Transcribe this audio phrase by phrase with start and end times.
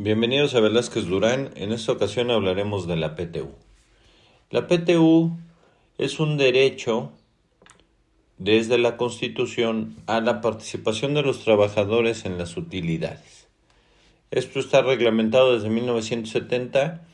[0.00, 1.50] Bienvenidos a Velázquez Durán.
[1.56, 3.50] En esta ocasión hablaremos de la PTU.
[4.48, 5.36] La PTU
[5.98, 7.10] es un derecho
[8.36, 13.48] desde la Constitución a la participación de los trabajadores en las utilidades.
[14.30, 17.04] Esto está reglamentado desde 1970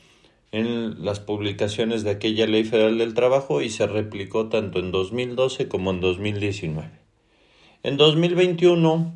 [0.51, 5.67] en las publicaciones de aquella Ley Federal del Trabajo y se replicó tanto en 2012
[5.67, 6.91] como en 2019.
[7.81, 9.11] En 2021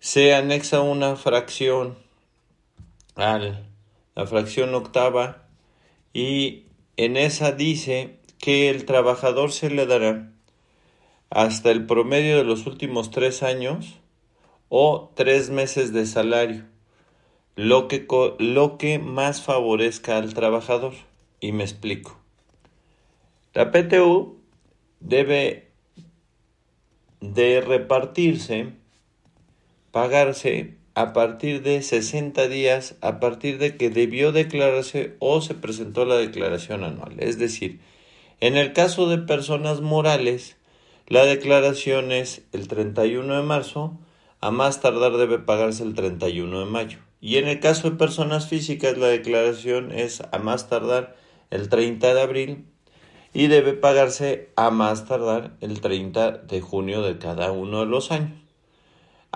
[0.00, 2.03] se anexa una fracción
[3.14, 3.74] al
[4.14, 5.48] la fracción octava
[6.12, 10.30] y en esa dice que el trabajador se le dará
[11.30, 13.98] hasta el promedio de los últimos tres años
[14.68, 16.64] o tres meses de salario,
[17.56, 18.06] lo que,
[18.38, 20.94] lo que más favorezca al trabajador.
[21.40, 22.18] Y me explico.
[23.52, 24.38] La PTU
[25.00, 25.72] debe
[27.20, 28.72] de repartirse,
[29.90, 36.04] pagarse a partir de 60 días a partir de que debió declararse o se presentó
[36.04, 37.14] la declaración anual.
[37.18, 37.80] Es decir,
[38.40, 40.56] en el caso de personas morales,
[41.08, 43.98] la declaración es el 31 de marzo,
[44.40, 46.98] a más tardar debe pagarse el 31 de mayo.
[47.20, 51.16] Y en el caso de personas físicas, la declaración es a más tardar
[51.50, 52.66] el 30 de abril
[53.32, 58.12] y debe pagarse a más tardar el 30 de junio de cada uno de los
[58.12, 58.43] años.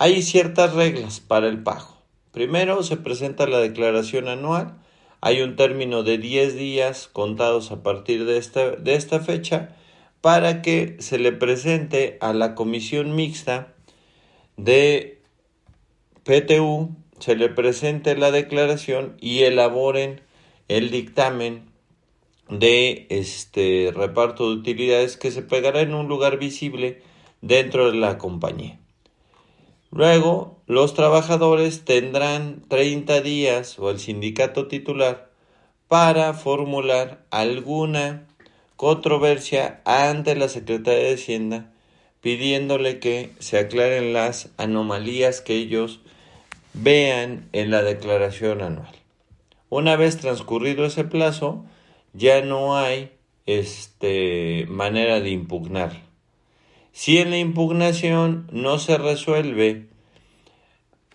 [0.00, 1.96] Hay ciertas reglas para el pago.
[2.30, 4.78] Primero se presenta la declaración anual.
[5.20, 9.74] Hay un término de 10 días contados a partir de esta, de esta fecha
[10.20, 13.74] para que se le presente a la comisión mixta
[14.56, 15.20] de
[16.22, 20.20] PTU, se le presente la declaración y elaboren
[20.68, 21.72] el dictamen
[22.48, 27.02] de este reparto de utilidades que se pegará en un lugar visible
[27.40, 28.78] dentro de la compañía.
[29.90, 35.30] Luego, los trabajadores tendrán 30 días o el sindicato titular
[35.88, 38.26] para formular alguna
[38.76, 41.72] controversia ante la Secretaría de Hacienda
[42.20, 46.00] pidiéndole que se aclaren las anomalías que ellos
[46.74, 48.92] vean en la declaración anual.
[49.70, 51.64] Una vez transcurrido ese plazo,
[52.12, 53.12] ya no hay
[53.46, 56.07] este, manera de impugnar.
[56.98, 59.86] Si en la impugnación no se resuelve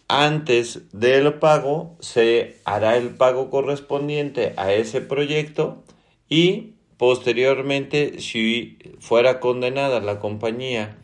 [0.08, 5.84] antes del pago, se hará el pago correspondiente a ese proyecto
[6.30, 11.00] y posteriormente, si fuera condenada la compañía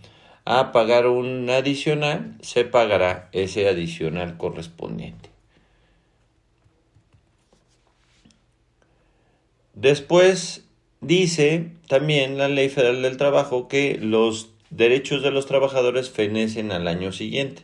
[0.46, 5.30] a pagar un adicional, se pagará ese adicional correspondiente.
[9.74, 10.64] Después
[11.02, 16.88] dice también la Ley Federal del Trabajo que los derechos de los trabajadores fenecen al
[16.88, 17.64] año siguiente.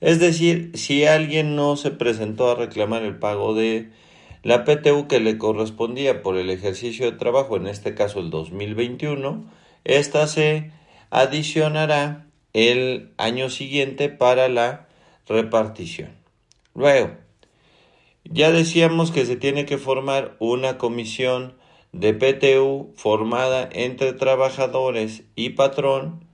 [0.00, 3.90] Es decir, si alguien no se presentó a reclamar el pago de
[4.42, 9.44] la PTU que le correspondía por el ejercicio de trabajo, en este caso el 2021,
[9.84, 10.70] esta se
[11.10, 14.86] adicionará el año siguiente para la
[15.26, 16.10] repartición.
[16.74, 17.10] Luego,
[18.24, 21.54] ya decíamos que se tiene que formar una comisión
[21.92, 26.27] de PTU formada entre trabajadores y patrón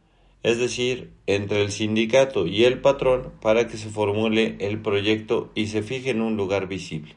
[0.45, 5.69] es decir, entre el sindicato y el patrón, para que se formule el proyecto y
[5.69, 7.17] se fije en un lugar visible.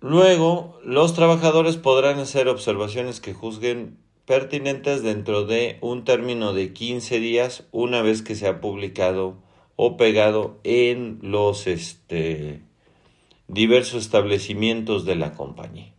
[0.00, 7.20] Luego, los trabajadores podrán hacer observaciones que juzguen pertinentes dentro de un término de 15
[7.20, 9.36] días una vez que se ha publicado
[9.76, 12.60] o pegado en los este,
[13.46, 15.92] diversos establecimientos de la compañía.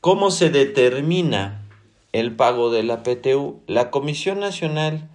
[0.00, 1.63] ¿Cómo se determina
[2.14, 3.60] el pago de la PTU.
[3.66, 5.10] La Comisión Nacional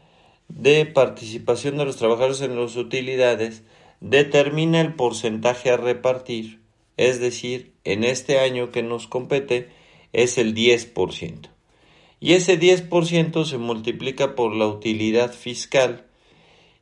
[0.49, 3.63] de Participación de los Trabajadores en las Utilidades
[4.01, 6.59] determina el porcentaje a repartir,
[6.97, 9.69] es decir, en este año que nos compete
[10.11, 11.47] es el 10%.
[12.19, 16.05] Y ese 10% se multiplica por la utilidad fiscal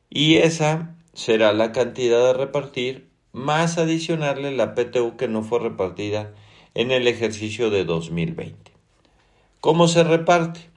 [0.09, 6.33] y esa será la cantidad a repartir más adicionarle la PTU que no fue repartida
[6.73, 8.76] en el ejercicio de 2020.
[9.59, 10.67] ¿Cómo se reparte?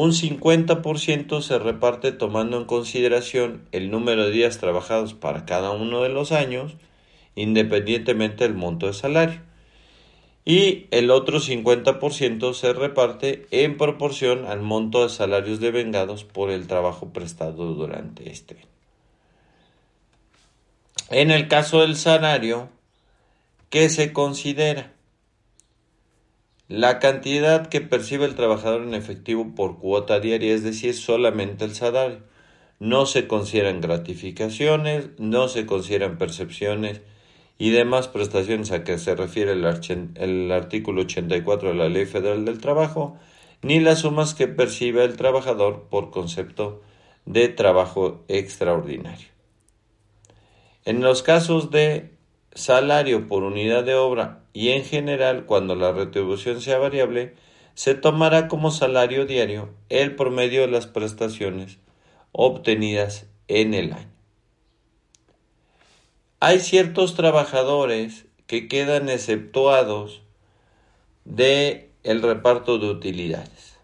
[0.00, 6.04] un 50% se reparte tomando en consideración el número de días trabajados para cada uno
[6.04, 6.76] de los años,
[7.34, 9.40] independientemente del monto de salario.
[10.44, 16.68] Y el otro 50% se reparte en proporción al monto de salarios devengados por el
[16.68, 18.66] trabajo prestado durante este año.
[21.10, 22.68] En el caso del salario,
[23.68, 24.92] ¿qué se considera?
[26.68, 31.74] La cantidad que percibe el trabajador en efectivo por cuota diaria, es decir, solamente el
[31.74, 32.18] salario.
[32.78, 37.00] No se consideran gratificaciones, no se consideran percepciones
[37.56, 39.64] y demás prestaciones a que se refiere el,
[40.16, 43.16] el artículo 84 de la Ley Federal del Trabajo,
[43.62, 46.82] ni las sumas que percibe el trabajador por concepto
[47.24, 49.28] de trabajo extraordinario.
[50.84, 52.10] En los casos de
[52.52, 57.36] salario por unidad de obra y en general cuando la retribución sea variable,
[57.74, 61.78] se tomará como salario diario el promedio de las prestaciones
[62.32, 64.10] obtenidas en el año.
[66.40, 70.22] Hay ciertos trabajadores que quedan exceptuados
[71.24, 73.78] de el reparto de utilidades.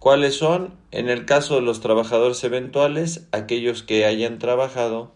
[0.00, 0.74] ¿Cuáles son?
[0.90, 5.12] En el caso de los trabajadores eventuales, aquellos que hayan trabajado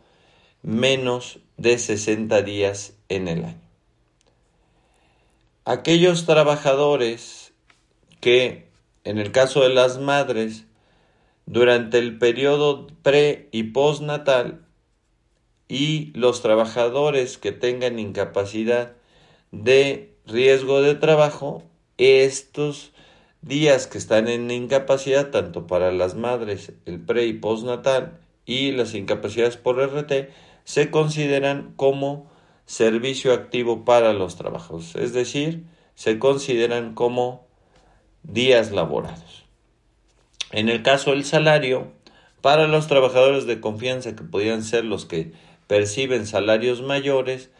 [0.62, 3.63] menos de 60 días en el año.
[5.66, 7.54] Aquellos trabajadores
[8.20, 8.68] que,
[9.04, 10.66] en el caso de las madres,
[11.46, 14.66] durante el periodo pre y postnatal
[15.66, 18.92] y los trabajadores que tengan incapacidad
[19.52, 21.62] de riesgo de trabajo,
[21.96, 22.92] estos
[23.40, 28.92] días que están en incapacidad, tanto para las madres, el pre y postnatal y las
[28.92, 30.28] incapacidades por RT,
[30.64, 32.33] se consideran como
[32.66, 35.64] servicio activo para los trabajos, es decir,
[35.94, 37.46] se consideran como
[38.22, 39.44] días laborados.
[40.50, 41.92] En el caso del salario,
[42.40, 45.32] para los trabajadores de confianza que podrían ser los que
[45.66, 47.50] perciben salarios mayores,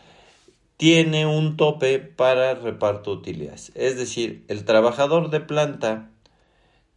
[0.77, 3.73] tiene un tope para reparto de utilidades.
[3.75, 6.11] Es decir, el trabajador de planta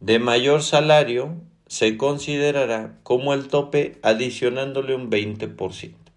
[0.00, 6.07] de mayor salario se considerará como el tope adicionándole un 20%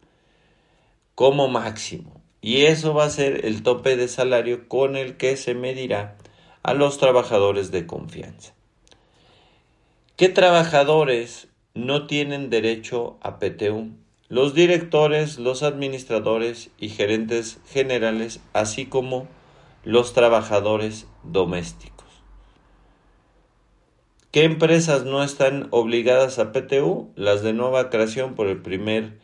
[1.22, 2.20] como máximo.
[2.42, 6.18] Y eso va a ser el tope de salario con el que se medirá
[6.64, 8.56] a los trabajadores de confianza.
[10.18, 13.92] ¿Qué trabajadores no tienen derecho a PTU?
[14.30, 19.28] Los directores, los administradores y gerentes generales, así como
[19.84, 22.08] los trabajadores domésticos.
[24.32, 27.12] ¿Qué empresas no están obligadas a PTU?
[27.16, 29.21] Las de nueva creación por el primer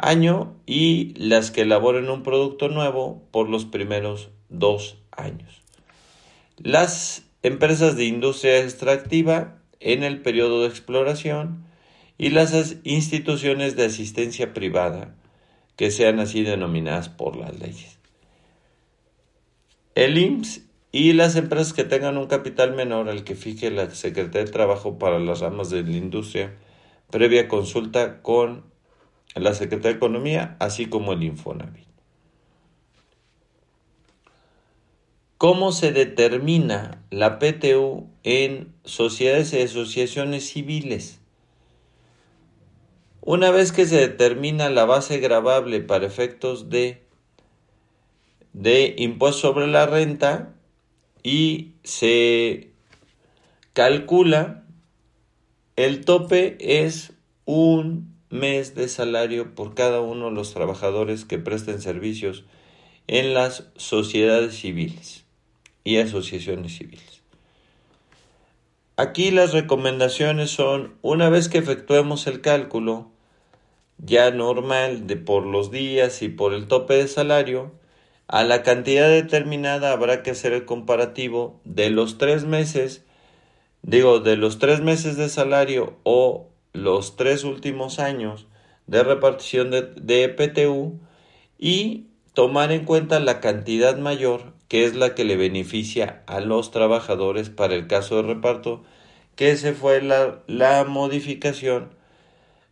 [0.00, 5.62] año y las que elaboren un producto nuevo por los primeros dos años.
[6.56, 11.64] Las empresas de industria extractiva en el periodo de exploración
[12.18, 15.14] y las instituciones de asistencia privada
[15.76, 17.98] que sean así denominadas por las leyes.
[19.94, 20.62] El IMSS
[20.92, 24.98] y las empresas que tengan un capital menor al que fije la Secretaría de Trabajo
[24.98, 26.54] para las ramas de la industria,
[27.10, 28.64] previa consulta con
[29.34, 31.86] la Secretaría de Economía, así como el Infonavit.
[35.38, 41.20] ¿Cómo se determina la PTU en sociedades y asociaciones civiles?
[43.22, 47.02] Una vez que se determina la base gravable para efectos de,
[48.52, 50.54] de impuesto sobre la renta,
[51.22, 52.70] y se
[53.72, 54.64] calcula
[55.76, 57.12] el tope es
[57.44, 62.44] un mes de salario por cada uno de los trabajadores que presten servicios
[63.08, 65.24] en las sociedades civiles
[65.82, 67.22] y asociaciones civiles.
[68.96, 73.10] Aquí las recomendaciones son, una vez que efectuemos el cálculo
[73.98, 77.72] ya normal de por los días y por el tope de salario,
[78.28, 83.04] a la cantidad determinada habrá que hacer el comparativo de los tres meses,
[83.82, 88.46] digo, de los tres meses de salario o los tres últimos años
[88.86, 91.00] de repartición de, de PTU
[91.58, 96.70] y tomar en cuenta la cantidad mayor que es la que le beneficia a los
[96.70, 98.84] trabajadores para el caso de reparto,
[99.34, 101.90] que se fue la, la modificación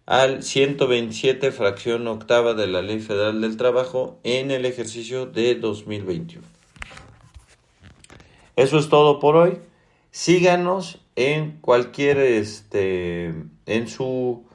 [0.07, 6.47] al 127 fracción octava de la Ley Federal del Trabajo en el ejercicio de 2021.
[8.55, 9.59] Eso es todo por hoy.
[10.13, 13.35] Síganos en cualquier este
[13.67, 14.47] en su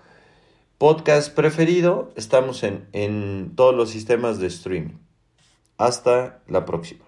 [0.78, 2.14] podcast preferido.
[2.16, 4.96] Estamos en, en todos los sistemas de streaming.
[5.78, 7.03] Hasta la próxima.